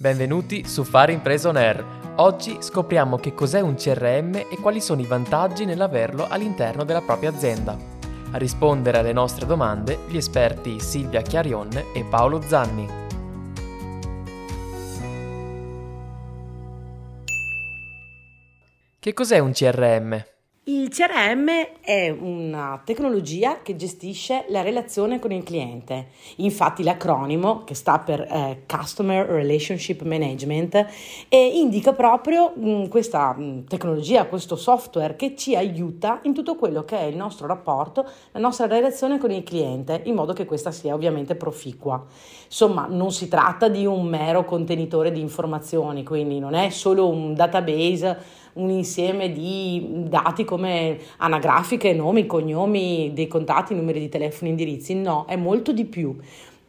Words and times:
Benvenuti 0.00 0.64
su 0.64 0.84
Fare 0.84 1.10
Impresa 1.10 1.48
On 1.48 1.56
Air. 1.56 1.84
Oggi 2.18 2.58
scopriamo 2.60 3.16
che 3.16 3.34
cos'è 3.34 3.58
un 3.58 3.74
CRM 3.74 4.36
e 4.36 4.56
quali 4.62 4.80
sono 4.80 5.00
i 5.00 5.06
vantaggi 5.06 5.64
nell'averlo 5.64 6.28
all'interno 6.28 6.84
della 6.84 7.00
propria 7.00 7.30
azienda. 7.30 7.76
A 8.30 8.38
rispondere 8.38 8.98
alle 8.98 9.12
nostre 9.12 9.44
domande 9.44 9.98
gli 10.06 10.16
esperti 10.16 10.78
Silvia 10.78 11.20
Chiarion 11.20 11.70
e 11.92 12.04
Paolo 12.08 12.40
Zanni. 12.42 12.86
Che 19.00 19.12
cos'è 19.12 19.40
un 19.40 19.50
CRM? 19.50 20.24
Il 20.68 20.90
CRM 20.90 21.48
è 21.80 22.10
una 22.10 22.78
tecnologia 22.84 23.62
che 23.62 23.74
gestisce 23.74 24.44
la 24.48 24.60
relazione 24.60 25.18
con 25.18 25.32
il 25.32 25.42
cliente. 25.42 26.08
Infatti 26.36 26.82
l'acronimo, 26.82 27.64
che 27.64 27.74
sta 27.74 27.98
per 28.00 28.20
eh, 28.20 28.64
Customer 28.66 29.24
Relationship 29.24 30.02
Management, 30.02 30.86
eh, 31.30 31.38
indica 31.38 31.94
proprio 31.94 32.52
mh, 32.54 32.68
mm, 32.68 32.84
questa 32.88 33.32
mh, 33.32 33.42
mm, 33.42 33.60
tecnologia, 33.62 34.26
questo 34.26 34.56
software 34.56 35.16
che 35.16 35.34
ci 35.34 35.56
aiuta 35.56 36.20
in 36.24 36.34
tutto 36.34 36.54
quello 36.54 36.84
che 36.84 36.98
è 36.98 37.04
il 37.04 37.16
nostro 37.16 37.46
rapporto, 37.46 38.06
la 38.32 38.40
nostra 38.40 38.66
relazione 38.66 39.16
con 39.16 39.30
il 39.30 39.44
cliente, 39.44 40.02
in 40.04 40.14
modo 40.14 40.34
che 40.34 40.44
questa 40.44 40.70
sia 40.70 40.92
ovviamente 40.92 41.34
proficua. 41.34 42.04
Insomma, 42.44 42.86
non 42.86 43.10
si 43.10 43.26
tratta 43.28 43.68
di 43.68 43.86
un 43.86 44.04
mero 44.04 44.44
contenitore 44.44 45.12
di 45.12 45.20
informazioni, 45.20 46.04
quindi 46.04 46.38
non 46.38 46.52
è 46.52 46.68
solo 46.68 47.08
un 47.08 47.32
database 47.32 48.46
un 48.58 48.70
insieme 48.70 49.32
di 49.32 50.04
dati 50.08 50.44
come 50.44 50.98
anagrafiche, 51.18 51.92
nomi, 51.92 52.26
cognomi, 52.26 53.12
dei 53.14 53.26
contatti, 53.26 53.74
numeri 53.74 54.00
di 54.00 54.08
telefono, 54.08 54.50
indirizzi, 54.50 54.94
no, 54.94 55.24
è 55.26 55.36
molto 55.36 55.72
di 55.72 55.84
più. 55.84 56.16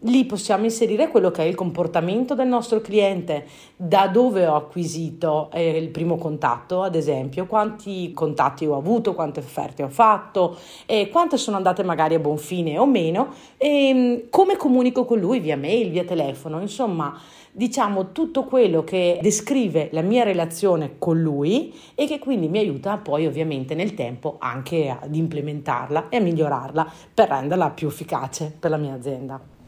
Lì 0.03 0.25
possiamo 0.25 0.63
inserire 0.63 1.09
quello 1.09 1.29
che 1.29 1.43
è 1.43 1.45
il 1.45 1.55
comportamento 1.55 2.33
del 2.33 2.47
nostro 2.47 2.79
cliente, 2.79 3.45
da 3.75 4.07
dove 4.07 4.47
ho 4.47 4.55
acquisito 4.55 5.49
eh, 5.51 5.77
il 5.77 5.89
primo 5.89 6.15
contatto, 6.15 6.83
ad 6.83 6.95
esempio, 6.95 7.47
quanti 7.47 8.13
contatti 8.13 8.65
ho 8.65 8.77
avuto, 8.77 9.13
quante 9.13 9.41
offerte 9.41 9.83
ho 9.83 9.89
fatto, 9.89 10.55
eh, 10.85 11.09
quante 11.09 11.35
sono 11.35 11.57
andate 11.57 11.83
magari 11.83 12.15
a 12.15 12.19
buon 12.19 12.37
fine 12.37 12.77
o 12.77 12.85
meno, 12.85 13.33
e 13.57 13.93
mm, 13.93 14.29
come 14.29 14.55
comunico 14.55 15.03
con 15.03 15.19
lui 15.19 15.41
via 15.41 15.57
mail, 15.57 15.89
via 15.89 16.05
telefono, 16.05 16.61
insomma 16.61 17.19
diciamo 17.51 18.11
tutto 18.11 18.43
quello 18.43 18.83
che 18.83 19.19
descrive 19.21 19.89
la 19.91 20.01
mia 20.01 20.23
relazione 20.23 20.95
con 20.97 21.21
lui 21.21 21.73
e 21.95 22.07
che 22.07 22.19
quindi 22.19 22.47
mi 22.47 22.59
aiuta 22.59 22.97
poi 22.97 23.25
ovviamente 23.25 23.75
nel 23.75 23.93
tempo 23.93 24.37
anche 24.39 24.89
ad 24.89 25.15
implementarla 25.15 26.09
e 26.09 26.17
a 26.17 26.21
migliorarla 26.21 26.91
per 27.13 27.29
renderla 27.29 27.69
più 27.71 27.87
efficace 27.87 28.55
per 28.57 28.69
la 28.69 28.77
mia 28.77 28.93
azienda. 28.93 29.58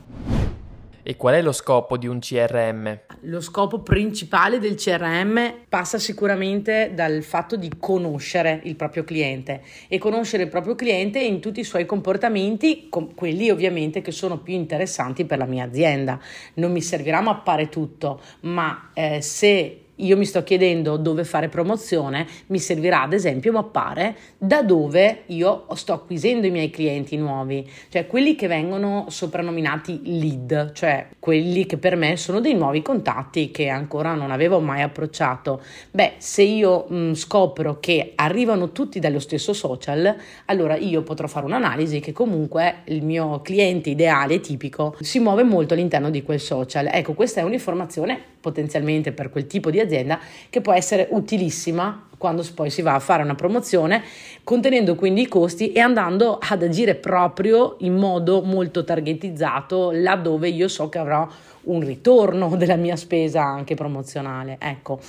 E 1.04 1.16
qual 1.16 1.36
è 1.36 1.42
lo 1.42 1.52
scopo 1.52 1.98
di 1.98 2.08
un 2.08 2.20
CRM? 2.20 3.00
Lo 3.22 3.42
scopo 3.42 3.80
principale 3.80 4.60
del 4.60 4.76
CRM 4.76 5.66
passa 5.68 5.98
sicuramente 5.98 6.92
dal 6.94 7.24
fatto 7.24 7.56
di 7.56 7.72
conoscere 7.80 8.62
il 8.66 8.76
proprio 8.76 9.04
cliente 9.04 9.64
e 9.88 9.98
conoscere 9.98 10.44
il 10.44 10.50
proprio 10.50 10.76
cliente 10.76 11.20
in 11.20 11.40
tutti 11.40 11.60
i 11.60 11.64
suoi 11.64 11.86
comportamenti, 11.86 12.90
quelli 13.16 13.50
ovviamente 13.50 14.02
che 14.02 14.12
sono 14.12 14.40
più 14.40 14.54
interessanti 14.54 15.26
per 15.26 15.40
la 15.40 15.46
mia 15.46 15.64
azienda. 15.64 16.20
Non 16.56 16.72
mi 16.72 16.82
servirà 16.82 17.20
mappare 17.22 17.70
tutto, 17.70 18.22
ma 18.42 18.92
eh, 18.94 19.22
se 19.22 19.86
io 20.02 20.18
mi 20.18 20.26
sto 20.26 20.44
chiedendo 20.44 20.98
dove 20.98 21.24
fare 21.24 21.50
promozione, 21.50 22.28
mi 22.48 22.60
servirà 22.60 23.04
ad 23.04 23.14
esempio 23.14 23.52
mappare 23.52 24.16
da 24.38 24.62
dove 24.62 25.24
io 25.28 25.66
sto 25.74 25.94
acquisendo 25.94 26.48
i 26.48 26.52
miei 26.52 26.70
clienti 26.70 27.18
nuovi, 27.18 27.70
cioè 27.90 28.08
quelli 28.08 28.36
che 28.36 28.48
vengono 28.48 29.06
soprannominati 29.10 30.02
lead, 30.04 30.72
cioè 30.74 31.08
quelli 31.20 31.66
che 31.66 31.78
per 31.78 31.96
me 31.96 32.18
sono 32.18 32.40
dei 32.40 32.54
nuovi 32.54 32.82
contatti 32.82 33.52
che 33.52 33.68
ancora 33.70 34.14
non 34.14 34.32
avevo 34.32 34.60
mai 34.60 34.82
approcciato. 34.82 35.62
Beh, 35.92 36.14
se 36.18 36.44
io 36.44 36.86
mh, 36.88 37.14
scopro 37.14 37.80
che 37.80 38.14
arrivano 38.16 38.72
tutti 38.72 39.00
dallo 39.00 39.20
stesso 39.20 39.54
social, 39.54 40.16
allora 40.46 40.76
io 40.76 41.04
potrò 41.04 41.28
fare 41.28 41.46
un'analisi 41.46 42.00
che 42.00 42.12
comunque 42.12 42.82
il 42.86 43.04
mio 43.04 43.42
cliente 43.42 43.90
ideale 43.90 44.40
tipico 44.40 44.96
si 45.00 45.20
muove 45.20 45.44
molto 45.44 45.74
all'interno 45.74 46.10
di 46.10 46.24
quel 46.24 46.40
social. 46.40 46.90
Ecco, 46.92 47.14
questa 47.14 47.42
è 47.42 47.44
un'informazione 47.44 48.31
potenzialmente 48.42 49.12
per 49.12 49.30
quel 49.30 49.48
tipo 49.48 49.70
di 49.70 49.80
azienda 49.80 50.20
che 50.50 50.60
può 50.60 50.74
essere 50.74 51.08
utilissima 51.12 52.08
quando 52.18 52.46
poi 52.54 52.70
si 52.70 52.84
va 52.84 52.94
a 52.94 53.00
fare 53.00 53.24
una 53.24 53.34
promozione, 53.34 54.04
contenendo 54.44 54.94
quindi 54.94 55.22
i 55.22 55.28
costi 55.28 55.72
e 55.72 55.80
andando 55.80 56.38
ad 56.40 56.62
agire 56.62 56.94
proprio 56.94 57.78
in 57.80 57.96
modo 57.96 58.44
molto 58.44 58.84
targetizzato 58.84 59.90
laddove 59.92 60.50
io 60.50 60.68
so 60.68 60.88
che 60.88 61.00
avrò 61.00 61.28
un 61.64 61.82
ritorno 61.82 62.56
della 62.58 62.76
mia 62.76 62.96
spesa 62.96 63.44
anche 63.44 63.76
promozionale. 63.76 64.58
Ecco 64.60 65.00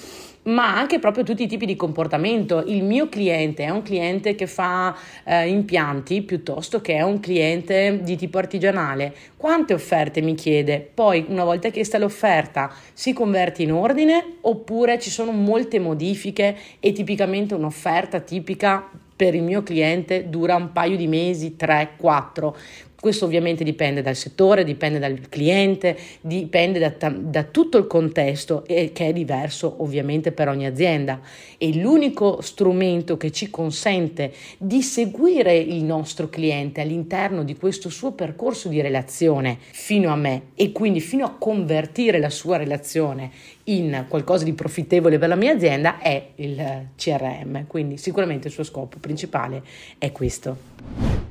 ma 0.45 0.77
anche 0.77 0.99
proprio 0.99 1.23
tutti 1.25 1.45
i 1.45 1.47
tipi 1.47 1.67
di 1.67 1.77
comportamento. 1.77 2.65
Il 2.67 2.83
mio 2.83 3.09
cliente 3.09 3.65
è 3.65 3.71
un 3.71 3.83
cliente 3.83 4.35
che 4.35 4.47
fa 4.47 4.97
eh, 5.25 5.49
impianti 5.49 6.23
piuttosto 6.23 6.81
che 6.81 6.95
è 6.95 7.03
un 7.03 7.21
cliente 7.21 8.01
di 8.03 8.17
tipo 8.17 8.39
artigianale. 8.39 9.15
Quante 9.37 9.75
offerte 9.75 10.21
mi 10.21 10.35
chiede? 10.35 10.81
Poi, 10.81 11.27
una 11.29 11.45
volta 11.45 11.69
chiesta 11.69 11.99
l'offerta, 11.99 12.73
si 12.93 13.13
converte 13.13 13.63
in 13.63 13.73
ordine 13.73 14.39
oppure 14.41 14.99
ci 14.99 15.11
sono 15.11 15.31
molte 15.31 15.79
modifiche 15.79 16.57
e 16.81 16.93
tipicamente 16.93 17.55
un'offerta 17.55 18.21
tipica 18.21 18.89
per 19.15 19.35
il 19.35 19.43
mio 19.43 19.63
cliente 19.63 20.29
dura 20.29 20.57
un 20.57 20.73
paio 20.73 20.97
di 20.97 21.07
mesi, 21.07 21.55
3, 21.55 21.91
4. 21.97 22.57
Questo 23.03 23.25
ovviamente 23.25 23.65
dipende 23.65 24.01
dal 24.01 24.15
settore, 24.15 24.63
dipende 24.63 25.01
dal 25.01 25.29
cliente, 25.29 25.99
dipende 26.21 26.79
da, 26.79 27.11
da 27.11 27.43
tutto 27.43 27.77
il 27.77 27.89
contesto 27.89 28.65
e 28.65 28.93
che 28.93 29.09
è 29.09 29.13
diverso 29.13 29.83
ovviamente 29.83 30.31
per 30.31 30.47
ogni 30.47 30.67
azienda. 30.67 31.21
E 31.59 31.75
l'unico 31.75 32.41
strumento 32.43 33.17
che 33.17 33.33
ci 33.33 33.51
consente 33.51 34.33
di 34.57 34.83
seguire 34.83 35.57
il 35.57 35.83
nostro 35.83 36.29
cliente 36.29 36.81
all'interno 36.81 37.43
di 37.43 37.57
questo 37.57 37.89
suo 37.89 38.13
percorso 38.13 38.69
di 38.69 38.81
relazione 38.81 39.59
fino 39.59 40.13
a 40.13 40.15
me 40.15 40.51
e 40.55 40.71
quindi 40.71 41.01
fino 41.01 41.25
a 41.25 41.35
convertire 41.37 42.21
la 42.21 42.31
sua 42.31 42.57
relazione 42.57 43.33
in 43.65 44.05
qualcosa 44.07 44.45
di 44.45 44.53
profittevole 44.53 45.19
per 45.19 45.27
la 45.27 45.35
mia 45.35 45.55
azienda 45.55 45.99
è 45.99 46.25
il 46.37 46.91
CRM. 46.95 47.67
Quindi 47.67 47.97
sicuramente 47.97 48.47
il 48.47 48.55
suo 48.55 48.63
scopo 48.63 48.99
principale 49.01 49.61
è 49.99 50.13
questo. 50.13 51.22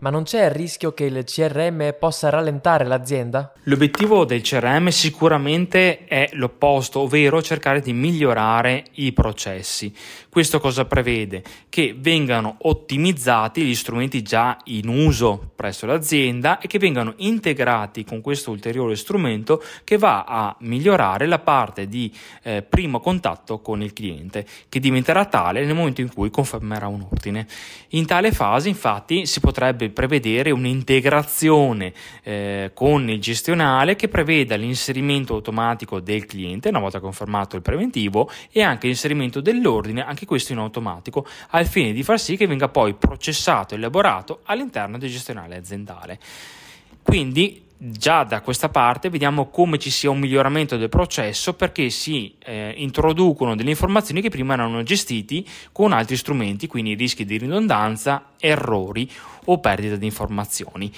Ma 0.00 0.08
non 0.08 0.22
c'è 0.22 0.46
il 0.46 0.50
rischio 0.50 0.94
che 0.94 1.04
il 1.04 1.24
CRM 1.24 1.94
possa 1.98 2.30
rallentare 2.30 2.86
l'azienda? 2.86 3.52
L'obiettivo 3.64 4.24
del 4.24 4.40
CRM 4.40 4.88
sicuramente 4.88 6.06
è 6.06 6.30
l'opposto, 6.32 7.00
ovvero 7.00 7.42
cercare 7.42 7.82
di 7.82 7.92
migliorare 7.92 8.84
i 8.92 9.12
processi. 9.12 9.94
Questo 10.30 10.58
cosa 10.58 10.86
prevede? 10.86 11.42
Che 11.68 11.94
vengano 11.98 12.56
ottimizzati 12.62 13.62
gli 13.62 13.74
strumenti 13.74 14.22
già 14.22 14.56
in 14.64 14.88
uso 14.88 15.50
presso 15.54 15.84
l'azienda 15.84 16.60
e 16.60 16.66
che 16.66 16.78
vengano 16.78 17.12
integrati 17.18 18.02
con 18.02 18.22
questo 18.22 18.52
ulteriore 18.52 18.96
strumento 18.96 19.62
che 19.84 19.98
va 19.98 20.24
a 20.24 20.56
migliorare 20.60 21.26
la 21.26 21.40
parte 21.40 21.88
di 21.88 22.10
eh, 22.42 22.62
primo 22.62 23.00
contatto 23.00 23.60
con 23.60 23.82
il 23.82 23.92
cliente, 23.92 24.46
che 24.70 24.80
diventerà 24.80 25.26
tale 25.26 25.62
nel 25.62 25.74
momento 25.74 26.00
in 26.00 26.10
cui 26.10 26.30
confermerà 26.30 26.86
un 26.86 27.06
ordine. 27.06 27.46
In 27.88 28.06
tale 28.06 28.32
fase, 28.32 28.70
infatti, 28.70 29.26
si 29.26 29.40
potrebbe 29.40 29.89
prevedere 29.90 30.50
un'integrazione 30.50 31.92
eh, 32.22 32.70
con 32.74 33.08
il 33.08 33.20
gestionale 33.20 33.96
che 33.96 34.08
preveda 34.08 34.56
l'inserimento 34.56 35.34
automatico 35.34 36.00
del 36.00 36.26
cliente 36.26 36.68
una 36.68 36.78
volta 36.78 37.00
confermato 37.00 37.56
il 37.56 37.62
preventivo 37.62 38.30
e 38.50 38.62
anche 38.62 38.86
l'inserimento 38.86 39.40
dell'ordine, 39.40 40.04
anche 40.04 40.26
questo 40.26 40.52
in 40.52 40.58
automatico, 40.58 41.26
al 41.50 41.66
fine 41.66 41.92
di 41.92 42.02
far 42.02 42.18
sì 42.18 42.36
che 42.36 42.46
venga 42.46 42.68
poi 42.68 42.94
processato 42.94 43.74
e 43.74 43.78
elaborato 43.78 44.40
all'interno 44.44 44.98
del 44.98 45.10
gestionale 45.10 45.56
aziendale. 45.56 46.18
Quindi 47.02 47.62
già 47.82 48.24
da 48.24 48.42
questa 48.42 48.68
parte 48.68 49.08
vediamo 49.08 49.48
come 49.48 49.78
ci 49.78 49.90
sia 49.90 50.10
un 50.10 50.18
miglioramento 50.18 50.76
del 50.76 50.90
processo 50.90 51.54
perché 51.54 51.88
si 51.88 52.34
eh, 52.44 52.74
introducono 52.76 53.56
delle 53.56 53.70
informazioni 53.70 54.20
che 54.20 54.28
prima 54.28 54.52
erano 54.52 54.82
gestiti 54.82 55.46
con 55.72 55.92
altri 55.92 56.16
strumenti, 56.16 56.66
quindi 56.66 56.94
rischi 56.94 57.24
di 57.24 57.38
ridondanza, 57.38 58.32
errori 58.38 59.10
o 59.46 59.58
perdita 59.58 59.96
di 59.96 60.04
informazioni. 60.04 60.92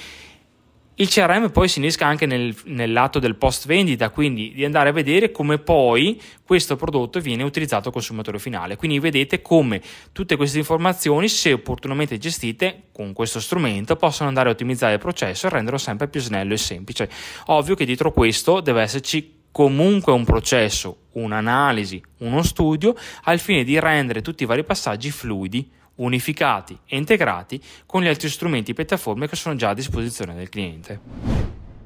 Il 0.97 1.09
CRM 1.09 1.51
poi 1.51 1.69
si 1.69 1.79
innesca 1.79 2.07
anche 2.07 2.27
nel, 2.27 2.55
nel, 2.65 2.93
lato 2.93 3.19
del 3.19 3.37
post 3.37 3.67
vendita, 3.67 4.11
quindi 4.11 4.53
di 4.55 4.63
andare 4.63 4.91
a 4.91 4.93
vedere 4.93 5.31
come 5.31 5.57
poi 5.57 6.21
questo 6.45 6.77
prodotto 6.77 7.19
viene 7.19 7.45
utilizzato 7.45 7.89
al 7.89 7.95
consumatore 7.95 8.39
finale. 8.39 8.77
Quindi 8.77 8.99
vedete 8.99 9.41
come 9.41 9.81
tutte 10.13 10.37
queste 10.37 10.59
informazioni, 10.59 11.29
se 11.29 11.55
opportunamente 11.55 12.19
gestite 12.19 12.83
con 12.93 13.15
questo 13.15 13.41
strumento, 13.41 13.97
possono 13.97 14.29
andare 14.29 14.51
a 14.51 14.53
ottimizzare 14.53 14.93
il 14.93 14.99
processo 14.99 15.47
e 15.47 15.51
renderlo 15.51 15.79
sempre 15.79 16.09
più 16.09 16.21
snello 16.21 16.53
e 16.53 16.59
semplice. 16.59 17.09
Ovvio 17.47 17.75
che 17.75 17.87
dietro 17.87 18.13
questo 18.13 18.61
deve 18.61 18.83
esserci 18.83 19.41
comunque 19.51 20.13
un 20.13 20.25
processo, 20.25 21.05
un'analisi, 21.13 22.03
uno 22.19 22.43
studio 22.43 22.95
al 23.25 23.39
fine 23.39 23.65
di 23.65 23.81
rendere 23.81 24.21
tutti 24.21 24.43
i 24.43 24.47
vari 24.47 24.65
passaggi 24.65 25.11
fluidi 25.11 25.71
unificati 25.97 26.79
e 26.87 26.97
integrati 26.97 27.61
con 27.87 28.03
gli 28.03 28.09
altri 28.09 28.29
strumenti 28.29 28.71
e 28.71 28.75
piattaforme 28.75 29.29
che 29.29 29.37
sono 29.37 29.55
già 29.57 29.71
a 29.71 29.75
disposizione 29.75 30.35
del 30.35 30.49
cliente. 30.49 31.01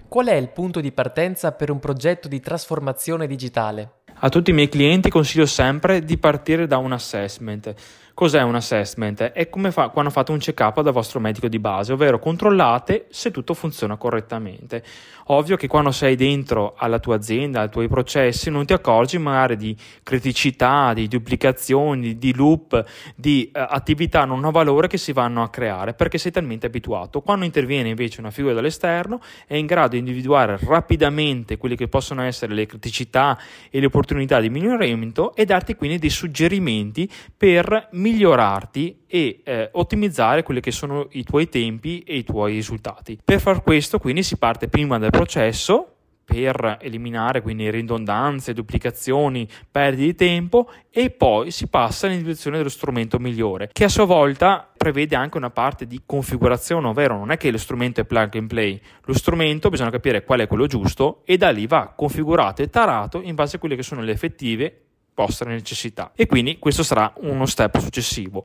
qual 0.08 0.26
è 0.26 0.34
il 0.34 0.48
punto 0.48 0.80
di 0.80 0.92
partenza 0.92 1.52
per 1.52 1.70
un 1.70 1.78
progetto 1.78 2.28
di 2.28 2.40
trasformazione 2.40 3.26
digitale? 3.26 4.02
A 4.20 4.30
tutti 4.30 4.50
i 4.50 4.54
miei 4.54 4.68
clienti 4.68 5.10
consiglio 5.10 5.44
sempre 5.44 6.02
di 6.02 6.16
partire 6.16 6.66
da 6.66 6.78
un 6.78 6.92
assessment 6.92 7.74
Cos'è 8.16 8.40
un 8.40 8.54
assessment? 8.54 9.24
È 9.24 9.50
come 9.50 9.70
fa 9.70 9.90
quando 9.90 10.10
fate 10.10 10.32
un 10.32 10.38
check-up 10.38 10.80
dal 10.80 10.94
vostro 10.94 11.20
medico 11.20 11.48
di 11.48 11.58
base, 11.58 11.92
ovvero 11.92 12.18
controllate 12.18 13.08
se 13.10 13.30
tutto 13.30 13.52
funziona 13.52 13.98
correttamente. 13.98 14.82
Ovvio 15.26 15.56
che 15.56 15.66
quando 15.66 15.90
sei 15.90 16.16
dentro 16.16 16.72
alla 16.78 16.98
tua 16.98 17.16
azienda, 17.16 17.60
ai 17.60 17.68
tuoi 17.68 17.88
processi, 17.88 18.48
non 18.48 18.64
ti 18.64 18.72
accorgi 18.72 19.18
magari 19.18 19.56
di 19.56 19.76
criticità, 20.02 20.94
di 20.94 21.08
duplicazioni, 21.08 22.16
di 22.16 22.34
loop, 22.34 22.82
di 23.14 23.50
eh, 23.52 23.66
attività 23.68 24.24
non 24.24 24.42
a 24.44 24.50
valore 24.50 24.86
che 24.86 24.96
si 24.96 25.12
vanno 25.12 25.42
a 25.42 25.50
creare 25.50 25.92
perché 25.92 26.16
sei 26.16 26.32
talmente 26.32 26.64
abituato. 26.64 27.20
Quando 27.20 27.44
interviene 27.44 27.90
invece 27.90 28.20
una 28.20 28.30
figura 28.30 28.54
dall'esterno 28.54 29.20
è 29.46 29.56
in 29.56 29.66
grado 29.66 29.90
di 29.90 29.98
individuare 29.98 30.58
rapidamente 30.62 31.58
quelle 31.58 31.76
che 31.76 31.88
possono 31.88 32.22
essere 32.22 32.54
le 32.54 32.64
criticità 32.64 33.38
e 33.68 33.78
le 33.78 33.86
opportunità 33.86 34.40
di 34.40 34.48
miglioramento 34.48 35.34
e 35.34 35.44
darti 35.44 35.74
quindi 35.74 35.98
dei 35.98 36.08
suggerimenti 36.08 37.06
per 37.36 37.88
migliorare 37.90 38.04
migliorarti 38.06 39.04
e 39.06 39.40
eh, 39.42 39.68
ottimizzare 39.72 40.44
quelli 40.44 40.60
che 40.60 40.70
sono 40.70 41.08
i 41.12 41.24
tuoi 41.24 41.48
tempi 41.48 42.00
e 42.00 42.16
i 42.16 42.24
tuoi 42.24 42.52
risultati. 42.52 43.18
Per 43.22 43.40
far 43.40 43.62
questo 43.62 43.98
quindi 43.98 44.22
si 44.22 44.36
parte 44.36 44.68
prima 44.68 44.98
del 44.98 45.10
processo 45.10 45.90
per 46.24 46.78
eliminare 46.80 47.40
quindi 47.40 47.70
ridondanze, 47.70 48.52
duplicazioni, 48.52 49.48
perdite 49.70 50.04
di 50.06 50.14
tempo 50.14 50.68
e 50.90 51.10
poi 51.10 51.52
si 51.52 51.68
passa 51.68 52.06
all'individuazione 52.06 52.56
dello 52.56 52.68
strumento 52.68 53.18
migliore 53.18 53.70
che 53.72 53.84
a 53.84 53.88
sua 53.88 54.04
volta 54.04 54.68
prevede 54.76 55.14
anche 55.14 55.36
una 55.36 55.50
parte 55.50 55.86
di 55.86 56.02
configurazione, 56.04 56.88
ovvero 56.88 57.16
non 57.16 57.30
è 57.30 57.36
che 57.36 57.50
lo 57.50 57.58
strumento 57.58 58.00
è 58.00 58.04
plug 58.04 58.36
and 58.36 58.48
play, 58.48 58.80
lo 59.04 59.14
strumento 59.14 59.68
bisogna 59.68 59.90
capire 59.90 60.24
qual 60.24 60.40
è 60.40 60.46
quello 60.48 60.66
giusto 60.66 61.22
e 61.24 61.36
da 61.36 61.50
lì 61.50 61.66
va 61.66 61.92
configurato 61.96 62.60
e 62.62 62.70
tarato 62.70 63.20
in 63.22 63.34
base 63.36 63.56
a 63.56 63.58
quelle 63.58 63.76
che 63.76 63.82
sono 63.84 64.02
le 64.02 64.12
effettive 64.12 64.85
vostre 65.16 65.50
necessità 65.50 66.12
e 66.14 66.26
quindi 66.26 66.58
questo 66.58 66.84
sarà 66.84 67.12
uno 67.22 67.46
step 67.46 67.78
successivo. 67.78 68.44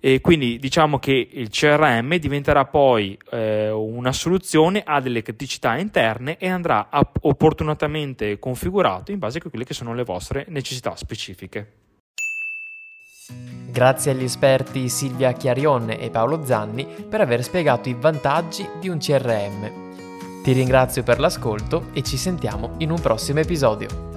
E 0.00 0.20
quindi 0.20 0.58
diciamo 0.58 0.98
che 0.98 1.28
il 1.32 1.48
CRM 1.48 2.16
diventerà 2.16 2.64
poi 2.66 3.18
eh, 3.30 3.70
una 3.70 4.12
soluzione 4.12 4.82
a 4.84 5.00
delle 5.00 5.22
criticità 5.22 5.76
interne 5.78 6.36
e 6.38 6.48
andrà 6.48 6.88
opportunamente 7.20 8.38
configurato 8.38 9.10
in 9.10 9.18
base 9.18 9.38
a 9.38 9.48
quelle 9.48 9.64
che 9.64 9.74
sono 9.74 9.94
le 9.94 10.04
vostre 10.04 10.44
necessità 10.48 10.94
specifiche. 10.96 11.72
Grazie 13.70 14.12
agli 14.12 14.22
esperti 14.22 14.88
Silvia 14.88 15.32
Chiarionne 15.32 15.98
e 15.98 16.10
Paolo 16.10 16.44
Zanni 16.44 16.86
per 17.08 17.20
aver 17.20 17.42
spiegato 17.42 17.88
i 17.88 17.96
vantaggi 17.98 18.66
di 18.78 18.88
un 18.88 18.98
CRM. 18.98 20.42
Ti 20.42 20.52
ringrazio 20.52 21.02
per 21.02 21.18
l'ascolto 21.18 21.88
e 21.92 22.02
ci 22.02 22.16
sentiamo 22.16 22.74
in 22.78 22.90
un 22.90 23.00
prossimo 23.00 23.40
episodio. 23.40 24.15